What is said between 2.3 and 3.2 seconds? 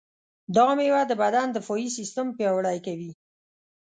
پیاوړی کوي.